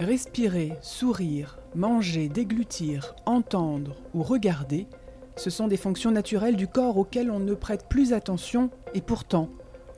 [0.00, 4.86] Respirer, sourire, manger, déglutir, entendre ou regarder,
[5.34, 9.48] ce sont des fonctions naturelles du corps auxquelles on ne prête plus attention et pourtant,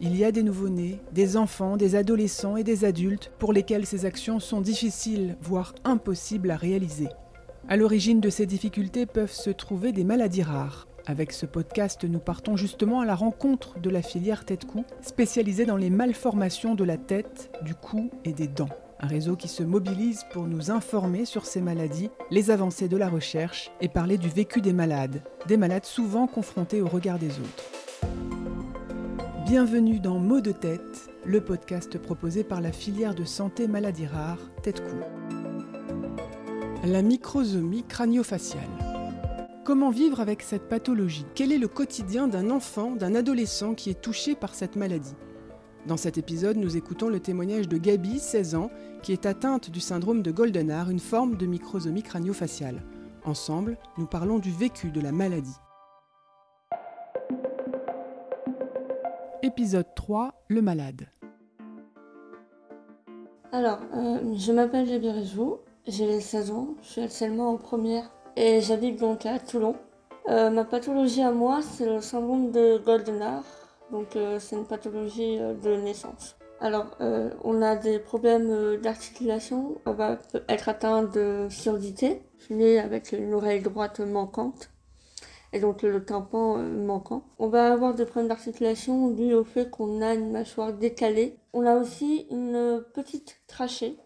[0.00, 4.06] il y a des nouveau-nés, des enfants, des adolescents et des adultes pour lesquels ces
[4.06, 7.08] actions sont difficiles, voire impossibles à réaliser.
[7.68, 10.88] À l'origine de ces difficultés peuvent se trouver des maladies rares.
[11.04, 15.76] Avec ce podcast, nous partons justement à la rencontre de la filière tête-cou, spécialisée dans
[15.76, 18.70] les malformations de la tête, du cou et des dents
[19.02, 23.08] un réseau qui se mobilise pour nous informer sur ces maladies, les avancées de la
[23.08, 27.64] recherche et parler du vécu des malades, des malades souvent confrontés au regard des autres.
[29.46, 34.50] Bienvenue dans Mots de tête, le podcast proposé par la filière de santé maladies rares
[34.62, 34.96] Tête-Cou.
[36.84, 38.68] La microsomie crânio-faciale.
[39.64, 41.26] Comment vivre avec cette pathologie?
[41.34, 45.14] Quel est le quotidien d'un enfant, d'un adolescent qui est touché par cette maladie?
[45.86, 48.70] Dans cet épisode, nous écoutons le témoignage de Gabi, 16 ans,
[49.02, 52.82] qui est atteinte du syndrome de Goldenhar, une forme de microsomie crânio-faciale.
[53.24, 55.56] Ensemble, nous parlons du vécu de la maladie.
[59.42, 61.08] Épisode 3 Le malade.
[63.52, 69.00] Alors, euh, je m'appelle Réjou, j'ai 16 ans, je suis actuellement en première et j'habite
[69.00, 69.76] donc à Toulon.
[70.28, 73.42] Euh, ma pathologie à moi, c'est le syndrome de Goldenhar,
[73.90, 76.36] donc euh, c'est une pathologie de naissance.
[76.60, 83.12] Alors, euh, on a des problèmes d'articulation, on va être atteint de surdité, né avec
[83.12, 84.70] une oreille droite manquante
[85.52, 87.24] et donc le tympan manquant.
[87.38, 91.36] On va avoir des problèmes d'articulation dû au fait qu'on a une mâchoire décalée.
[91.52, 93.96] On a aussi une petite trachée.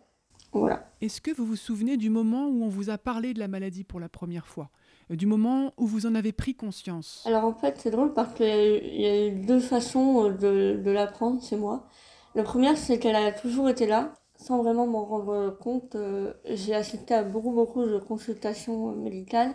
[0.52, 0.88] Voilà.
[1.00, 3.82] Est-ce que vous vous souvenez du moment où on vous a parlé de la maladie
[3.82, 4.70] pour la première fois?
[5.10, 7.24] Euh, du moment où vous en avez pris conscience?
[7.26, 11.42] Alors en fait, c'est drôle parce qu'il y, a eu deux façons euh, de, l'apprendre
[11.42, 11.88] chez moi.
[12.34, 15.94] La première, c'est qu'elle a toujours été là, sans vraiment m'en rendre compte.
[15.94, 19.54] Euh, j'ai assisté à beaucoup, beaucoup de consultations médicales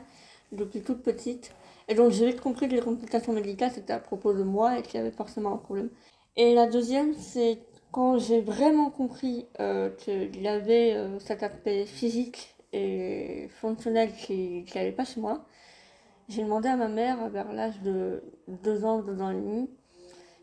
[0.53, 1.52] depuis toute petite.
[1.89, 4.81] Et donc j'ai vite compris que les consultations médicales, c'était à propos de moi et
[4.83, 5.89] qu'il y avait forcément un problème.
[6.37, 7.59] Et la deuxième, c'est
[7.92, 9.48] quand j'ai vraiment compris
[9.98, 15.45] qu'il y avait cet aspect physique et fonctionnel qui n'allait pas chez moi.
[16.30, 19.70] J'ai demandé à ma mère, vers l'âge de 2 ans, 2 ans et demi,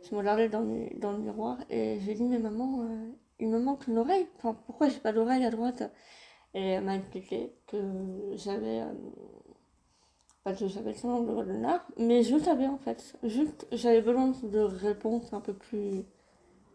[0.08, 0.64] je me regardais dans,
[0.98, 3.08] dans le miroir et j'ai dit, mais maman, euh,
[3.40, 4.26] il me manque une oreille.
[4.36, 5.82] Enfin, pourquoi j'ai pas d'oreille à droite?
[6.54, 7.76] Et elle m'a expliqué que
[8.34, 8.80] j'avais.
[8.82, 8.92] Euh,
[10.44, 13.16] pas que j'avais le syndrome de Goldenhar, mais je savais en fait.
[13.24, 16.04] Juste, j'avais besoin de réponses un peu plus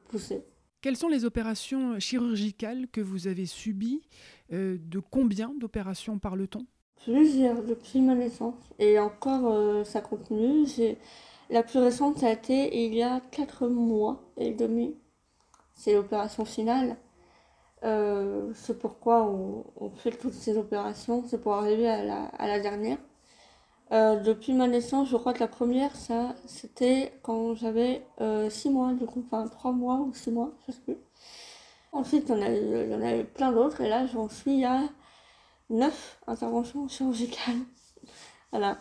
[0.09, 0.43] poussées.
[0.81, 4.01] Quelles sont les opérations chirurgicales que vous avez subies?
[4.51, 6.65] Euh, De combien d'opérations parle-t-on
[7.05, 8.55] Plusieurs depuis ma naissance.
[8.77, 10.67] Et encore, euh, ça continue.
[11.51, 14.95] La plus récente, ça a été il y a 4 mois et demi.
[15.75, 16.95] C'est l'opération finale.
[17.83, 21.25] Euh, c'est pourquoi on, fait toutes ces opérations.
[21.27, 22.03] C'est pour arriver à
[22.47, 22.97] la, dernière.
[23.91, 28.05] depuis ma naissance, je crois que la première, ça, c'était quand j'avais
[28.49, 30.97] 6 mois, du coup, enfin 3 mois ou 6 mois, je sais plus.
[31.91, 34.83] Ensuite, il y en a eu plein d'autres, et là, j'en suis à
[35.69, 37.59] neuf interventions chirurgicales.
[38.51, 38.77] voilà.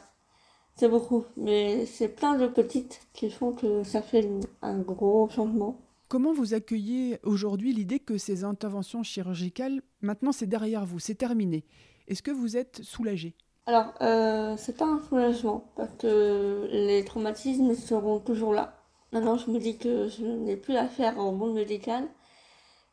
[0.81, 4.27] C'est beaucoup, mais c'est plein de petites qui font que ça fait
[4.63, 5.79] un gros changement.
[6.09, 11.67] Comment vous accueillez aujourd'hui l'idée que ces interventions chirurgicales, maintenant c'est derrière vous, c'est terminé
[12.09, 13.35] Est-ce que vous êtes soulagé?
[13.67, 18.83] Alors, euh, c'est pas un soulagement, parce que les traumatismes seront toujours là.
[19.13, 22.09] Maintenant, je me dis que je n'ai plus à faire en monde médical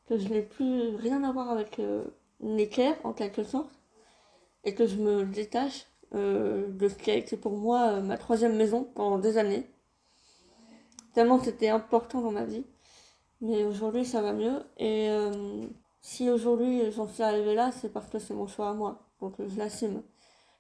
[0.10, 2.04] que je n'ai plus rien à voir avec euh,
[2.42, 3.72] l'équerre en quelque sorte
[4.66, 8.18] et que je me détache euh, de ce qui a été pour moi euh, ma
[8.18, 9.70] troisième maison pendant des années.
[11.14, 12.66] Tellement c'était important dans ma vie.
[13.42, 15.10] Mais aujourd'hui ça va mieux et
[16.02, 19.04] si aujourd'hui j'en suis arrivée là, c'est parce que c'est mon choix à moi.
[19.22, 20.02] Donc je l'assume.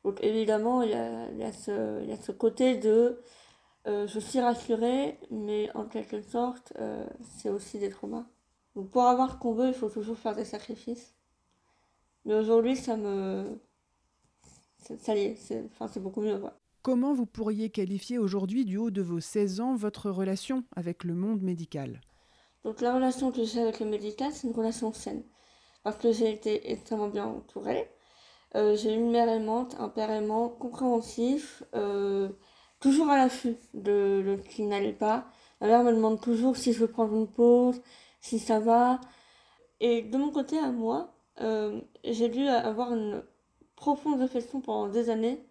[0.04, 3.20] Donc évidemment, il y a, y a, y a ce côté de
[3.86, 6.74] je suis rassurée, mais en quelque sorte,
[7.24, 8.26] c'est aussi des traumas
[8.84, 11.14] pour avoir ce qu'on veut, il faut toujours faire des sacrifices.
[12.26, 13.60] Mais aujourd'hui, ça me.
[14.80, 16.42] Ça y est, c'est enfin, beaucoup mieux.
[16.82, 21.14] Comment vous pourriez qualifier aujourd'hui, du haut de vos 16 ans, votre relation avec le
[21.14, 22.02] monde médical?
[22.64, 25.24] Donc, la relation que j'ai avec le médical, c'est une relation saine.
[25.84, 27.90] Parce que j'ai été extrêmement bien entourée.
[28.56, 32.30] Euh, j'ai une mère aimante, un père aimant, compréhensif, euh,
[32.80, 35.28] toujours à l'affût de, ce qui n'allait pas.
[35.62, 37.82] Ma mère me demande toujours si je veux prendre une pause,
[38.22, 39.02] si ça va.
[39.80, 43.24] Et de mon côté à moi, euh, j'ai dû avoir une
[43.78, 45.42] profonde réflexion pendant des années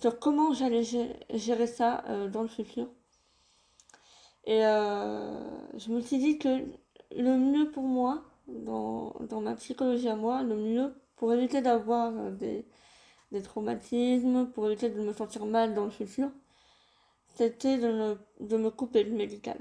[0.00, 2.88] sur comment j'allais gérer ça euh, dans le futur.
[4.44, 6.64] Et euh, je me suis dit que
[7.16, 12.10] le mieux pour moi, dans, dans ma psychologie à moi, le mieux pour éviter d'avoir
[12.32, 12.66] des,
[13.30, 16.30] des traumatismes, pour éviter de me sentir mal dans le futur,
[17.28, 19.58] c'était de, de me couper du médical.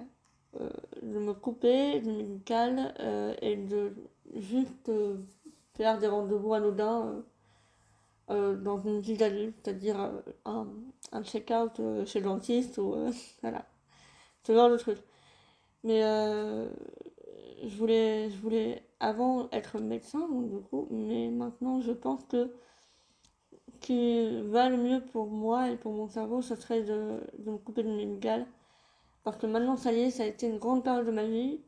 [0.59, 0.69] Euh,
[1.03, 3.93] de me couper du médical euh, et de
[4.35, 5.15] juste euh,
[5.75, 7.23] faire des rendez-vous anodins
[8.29, 9.97] dans une vie d'adulte, c'est-à-dire
[10.45, 10.67] un,
[11.11, 12.95] un check-out chez le dentiste ou
[13.41, 13.65] voilà,
[14.43, 14.99] ce genre de truc.
[15.83, 16.01] Mais
[17.63, 22.51] je voulais, je voulais avant être médecin, du coup, mais maintenant je pense que
[23.79, 27.57] qui va le mieux pour moi et pour mon cerveau, ce serait de, de me
[27.57, 28.45] couper de médical.
[29.23, 31.61] Parce que maintenant, ça y est, ça a été une grande période de ma vie.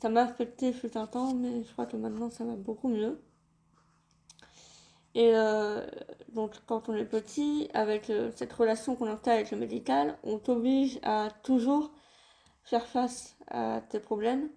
[0.00, 3.20] Ça m'a affecté fut un temps, mais je crois que maintenant, ça va beaucoup mieux.
[5.14, 5.86] Et euh,
[6.32, 10.38] donc, quand on est petit, avec euh, cette relation qu'on a avec le médical, on
[10.38, 11.90] t'oblige à toujours
[12.64, 14.48] faire face à tes problèmes.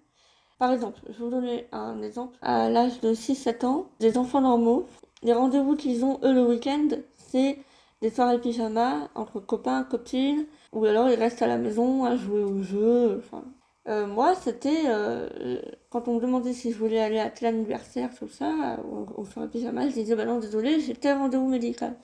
[0.57, 2.35] Par exemple, je vais vous donner un exemple.
[2.41, 4.87] À l'âge de 6-7 ans, des enfants normaux,
[5.21, 7.59] les rendez-vous qu'ils ont eux le week-end, c'est
[8.01, 12.43] des soirées pyjama entre copains, copines, ou alors ils restent à la maison à jouer
[12.43, 13.17] au jeu.
[13.19, 13.43] Enfin,
[13.87, 18.09] euh, moi, c'était euh, quand on me demandait si je voulais aller à tel anniversaire,
[18.13, 18.77] tout ça,
[19.15, 21.95] au, soirées pyjama, je disais bah non, désolé, j'ai tel rendez-vous médical.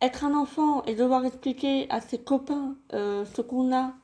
[0.00, 3.94] Être un enfant et devoir expliquer à ses copains euh, ce qu'on a,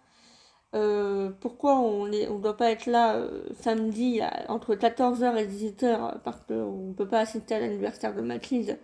[1.40, 3.20] pourquoi on ne on doit pas être là
[3.60, 8.78] samedi entre 14h et 18h parce qu'on ne peut pas assister à l'anniversaire de Mathilde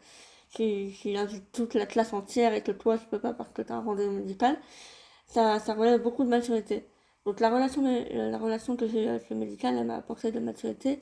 [0.50, 3.72] qui, invite toute la classe entière et que toi tu peux pas parce que tu
[3.72, 4.56] as un rendez-vous médical,
[5.26, 6.88] ça, ça relève beaucoup de maturité.
[7.24, 11.00] Donc la relation, la relation que j'ai avec le médical, elle m'a apporté de maturité,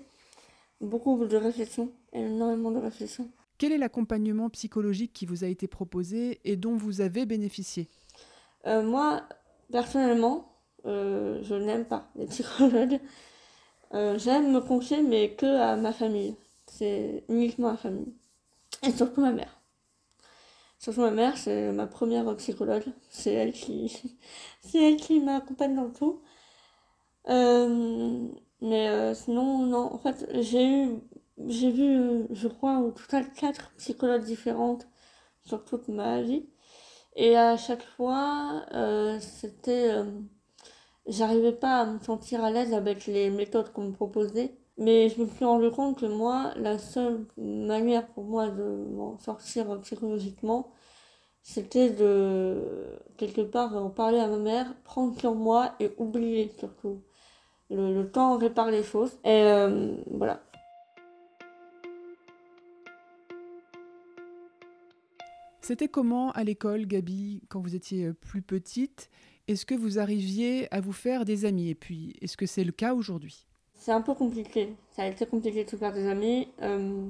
[0.81, 3.29] beaucoup de réflexion, énormément de réflexion.
[3.59, 7.89] Quel est l'accompagnement psychologique qui vous a été proposé et dont vous avez bénéficié?
[8.67, 9.23] Euh, Moi,
[9.71, 10.53] personnellement,
[10.87, 13.01] euh, je n'aime pas les psychologues.
[13.95, 16.37] Euh, j'aime me confier, mais que à ma famille.
[16.67, 18.15] C'est uniquement ma famille.
[18.87, 19.62] Et surtout ma mère.
[20.83, 22.85] Surtout ma mère, c'est ma première psychologue.
[23.09, 24.19] C'est elle qui,
[24.61, 26.21] c'est elle qui m'accompagne dans tout.
[27.29, 28.29] Euh,
[28.61, 29.93] mais euh, sinon, non.
[29.95, 31.01] En fait, j'ai eu,
[31.49, 34.87] j'ai vu, je crois, au total quatre psychologues différentes
[35.43, 36.49] sur toute ma vie.
[37.17, 39.93] Et à chaque fois, euh, c'était,
[41.07, 44.57] j'arrivais pas à me sentir à l'aise avec les méthodes qu'on me proposait.
[44.79, 49.19] Mais je me suis rendu compte que moi, la seule manière pour moi de m'en
[49.19, 50.73] sortir psychologiquement,
[51.43, 52.63] c'était de,
[53.17, 57.03] quelque part, en parler à ma mère, prendre sur moi et oublier surtout.
[57.71, 59.13] Le, temps répare les choses.
[59.25, 60.43] Et euh, voilà.
[65.63, 69.11] C'était comment à l'école, Gabi, quand vous étiez plus petite?
[69.49, 71.71] Est-ce que vous arriviez à vous faire des amis?
[71.71, 73.47] Et puis, est-ce que c'est le cas aujourd'hui?
[73.83, 74.77] C'est un peu compliqué.
[74.93, 76.49] Ça a été compliqué de se faire des amis.
[76.63, 77.05] Euh,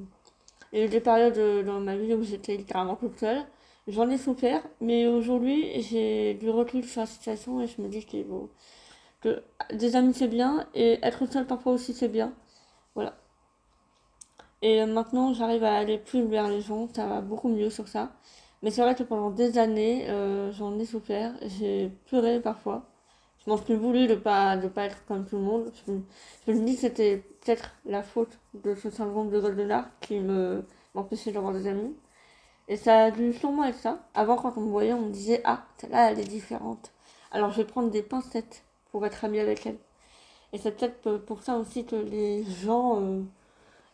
[0.71, 3.43] il y a eu des périodes euh, dans ma vie où j'étais littéralement toute seule.
[3.87, 8.05] J'en ai souffert, mais aujourd'hui, j'ai du recul sur la situation et je me dis
[8.05, 9.43] que
[9.73, 12.33] des amis c'est bien et être seul parfois aussi c'est bien.
[12.95, 13.15] Voilà.
[14.63, 17.87] Et euh, maintenant, j'arrive à aller plus vers les gens, ça va beaucoup mieux sur
[17.87, 18.13] ça.
[18.63, 20.07] Mais c'est vrai que pendant des années,
[20.53, 22.85] j'en ai souffert, j'ai pleuré parfois
[23.45, 25.71] je m'en suis voulu de pas de pas être comme tout le monde.
[26.47, 30.63] Je, me dis que c'était peut-être la faute de ce syndrome de Goldenard qui me
[30.93, 31.95] m'empêchait d'avoir des amis.
[32.67, 33.99] Et ça a dû sûrement être ça.
[34.13, 36.91] Avant, quand on me voyait, on me disait Ah, celle-là, elle est différente.
[37.31, 39.77] Alors, je vais prendre des pincettes pour être amie avec elle.
[40.53, 43.21] Et c'est peut-être pour ça aussi que les gens euh,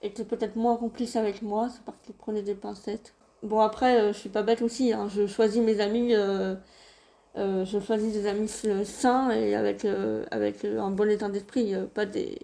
[0.02, 1.70] étaient peut-être moins complices avec moi.
[1.70, 3.16] C'est parce qu'ils prenaient des pincettes.
[3.42, 4.94] Bon, après, euh, je suis pas bête aussi.
[4.94, 5.08] Hein.
[5.08, 6.14] Je choisis mes amis.
[6.14, 6.56] Euh,
[7.38, 11.86] euh, je choisis des amis sains et avec, euh, avec un bon état d'esprit, euh,
[11.86, 12.40] pas, des,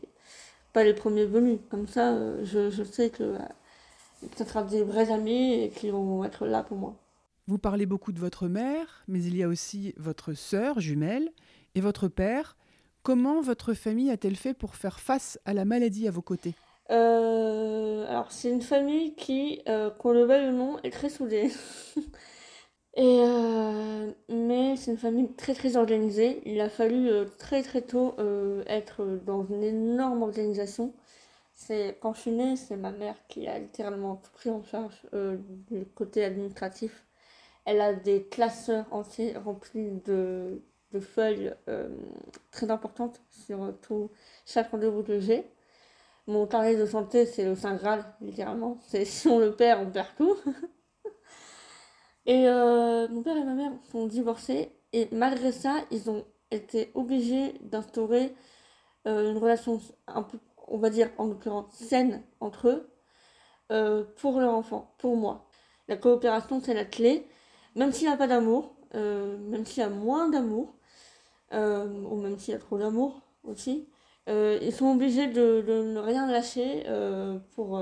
[0.73, 1.59] pas les premiers venus.
[1.69, 3.35] Comme ça, je, je, sais que
[4.35, 6.95] ça sera des vrais amis et qui vont être là pour moi.
[7.47, 11.31] Vous parlez beaucoup de votre mère, mais il y a aussi votre sœur jumelle
[11.73, 12.55] et votre père.
[13.03, 16.55] Comment votre famille a-t-elle fait pour faire face à la maladie à vos côtés?
[16.89, 19.63] Alors, c'est une famille qui,
[19.99, 21.51] qu'on le veuille ou non, est très soudée.
[22.95, 26.41] Et euh, mais c'est une famille très très organisée.
[26.45, 30.93] Il a fallu euh, très très tôt euh, être dans une énorme organisation.
[31.53, 35.01] C'est quand je suis née, c'est ma mère qui a littéralement tout pris en charge
[35.69, 37.05] du côté administratif.
[37.65, 40.61] Elle a des classeurs entiers remplis de,
[40.93, 41.53] de feuilles
[42.51, 44.11] très importantes sur tout
[44.45, 45.45] chaque rendez-vous que j'ai.
[46.27, 48.77] Mon carnet de santé, c'est le Saint Graal, littéralement.
[48.87, 50.35] C'est si on le perd, on perd tout.
[52.25, 56.91] Et euh, mon père et ma mère sont divorcés et malgré ça, ils ont été
[56.95, 58.33] obligés d'instaurer
[59.07, 62.89] euh, une relation un peu on va dire en l'occurrence saine entre eux,
[63.71, 65.47] euh, pour leur enfant, pour moi.
[65.87, 67.27] La coopération, c'est la clé.
[67.75, 70.73] Même s'il n'y a pas d'amour, même s'il y a moins d'amour,
[71.51, 73.87] ou même s'il y a trop d'amour aussi,
[74.27, 76.83] ils sont obligés de, ne rien lâcher
[77.53, 77.79] pour,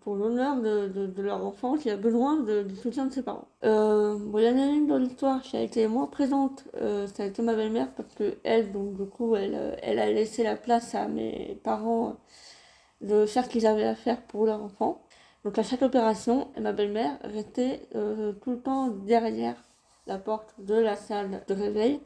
[0.00, 3.48] pour l'honneur de, leur enfant qui a besoin du soutien de ses parents.
[3.62, 7.26] bon, il y en a une dans l'histoire qui a été moins présente, ça a
[7.26, 10.94] été ma belle-mère, parce que elle, donc du coup, elle, elle a laissé la place
[10.94, 12.16] à mes parents
[13.00, 15.02] de faire ce qu'ils avaient à faire pour leur enfant.
[15.44, 19.56] Donc à chaque opération, ma belle-mère restait euh, tout le temps derrière
[20.06, 22.00] la porte de la salle de réveil,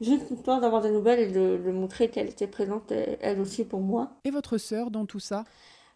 [0.00, 4.12] juste histoire d'avoir des nouvelles et de, montrer qu'elle était présente elle aussi pour moi.
[4.24, 5.44] Et votre sœur dans tout ça?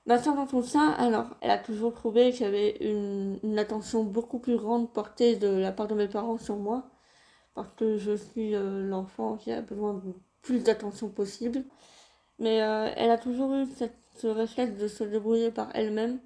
[0.08, 4.90] Tout ça, alors, elle a toujours trouvé qu'il y avait une, attention beaucoup plus grande
[4.90, 6.88] portée de la part de mes parents sur moi,
[7.54, 11.62] parce que je suis euh, l'enfant qui a besoin de plus d'attention possible.
[12.38, 16.20] Mais euh, elle a toujours eu cette, ce réflexe de se débrouiller par elle-même.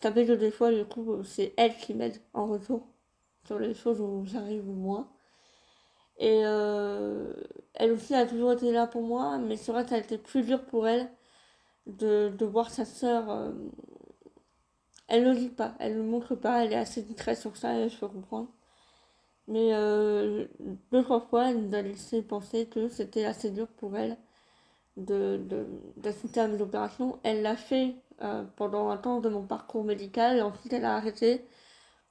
[0.00, 2.86] Ça fait que des fois, du coup, c'est elle qui m'aide en retour
[3.46, 5.10] sur les choses où j'arrive moins.
[6.18, 7.32] Et euh,
[7.74, 10.18] elle aussi a toujours été là pour moi, mais c'est vrai que ça a été
[10.18, 11.10] plus dur pour elle
[11.98, 13.30] de, de voir sa sœur.
[13.30, 13.52] Euh,
[15.08, 17.54] elle ne le dit pas, elle ne le montre pas, elle est assez discrète sur
[17.56, 18.48] ça et je peux comprendre.
[19.48, 19.72] Mais
[20.92, 24.16] deux, trois fois, elle nous a laissé penser que c'était assez dur pour elle
[24.96, 27.18] d'assister de, à mes opérations.
[27.24, 30.96] Elle l'a fait euh, pendant un temps de mon parcours médical et ensuite elle a
[30.96, 31.44] arrêté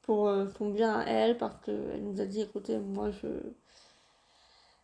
[0.04, 3.28] pour euh, son bien à elle parce qu'elle nous a dit écoutez, moi je.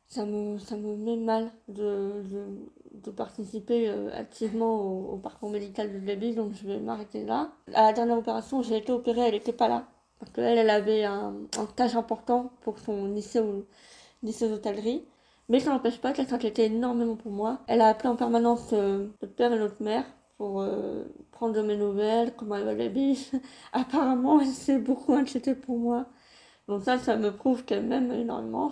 [0.07, 2.23] Ça me, ça me met mal de,
[2.93, 4.81] de, participer euh, activement
[5.13, 7.51] au, parcours médical de bébé, donc je vais m'arrêter là.
[7.73, 9.87] À la dernière opération, j'ai été opérée, elle n'était pas là.
[10.19, 13.41] Parce qu'elle, elle avait un, un tâche important pour son lycée,
[14.23, 15.05] lycée d'hôtellerie.
[15.49, 17.59] Mais ça n'empêche pas qu'elle s'inquiétait énormément pour moi.
[17.67, 20.05] Elle a appelé en permanence euh, notre père et notre mère
[20.37, 23.31] pour euh, prendre de mes nouvelles, comment elle va la biche.
[23.73, 26.07] Apparemment, elle s'est beaucoup inquiétée pour moi.
[26.67, 28.71] Donc ça, ça me prouve qu'elle m'aime énormément.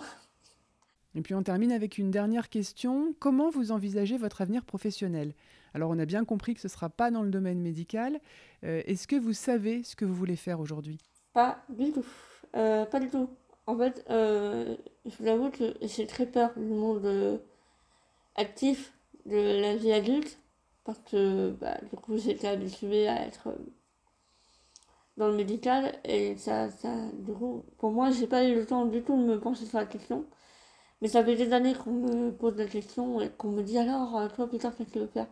[1.14, 3.14] Et puis on termine avec une dernière question.
[3.20, 5.34] Comment vous envisagez votre avenir professionnel?
[5.74, 8.20] Alors on a bien compris que ce ne sera pas dans le domaine médical.
[8.64, 10.98] Euh, est-ce que vous savez ce que vous voulez faire aujourd'hui?
[11.32, 12.04] Pas du tout.
[12.52, 13.28] pas du tout.
[13.66, 17.38] En fait, euh, je vous avoue que j'ai très peur du monde euh,
[18.36, 18.92] actif
[19.26, 20.38] de la vie adulte
[20.84, 23.72] parce que bah, du coup j'étais habituée à être euh,
[25.16, 26.68] dans le médical et ça
[27.14, 29.78] du coup pour moi j'ai pas eu le temps du tout de me pencher sur
[29.78, 30.26] la question
[31.04, 34.32] mais ça fait des années qu'on me pose la question et qu'on me dit alors
[34.32, 35.28] toi putain qu'est-ce que tu veux faire?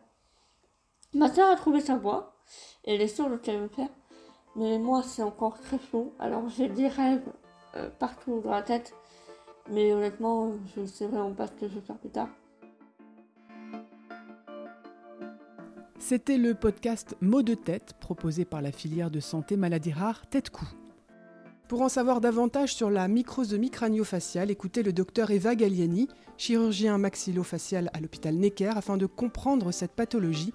[1.15, 2.37] Ma soeur a trouvé sa voie
[2.85, 3.91] et elle est sûre de ce qu'elle veut faire
[4.55, 7.27] mais moi c'est encore très flou alors j'ai des rêves
[7.77, 8.95] euh, partout dans la tête.
[9.71, 12.29] Mais honnêtement, je ne sais vraiment pas ce que je vais faire plus tard.
[15.99, 20.51] C'était le podcast Mots de tête proposé par la filière de santé maladie rare Tête
[20.51, 20.69] Coup.
[21.73, 27.89] Pour en savoir davantage sur la microsomie crânio-faciale, écoutez le docteur Eva Galliani, chirurgien maxillofacial
[27.95, 30.53] à l'hôpital Necker, afin de comprendre cette pathologie,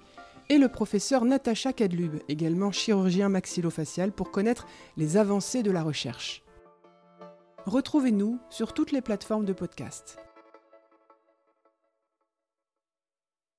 [0.48, 6.44] et le professeur Natacha Kadlub, également chirurgien maxillofacial, pour connaître les avancées de la recherche.
[7.66, 10.18] Retrouvez-nous sur toutes les plateformes de podcast.